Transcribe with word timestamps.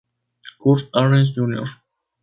Kurt 0.57 0.89
Ahrens 0.93 1.31
Jr. 1.35 1.65